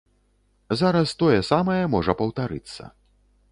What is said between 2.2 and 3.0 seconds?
паўтарыцца.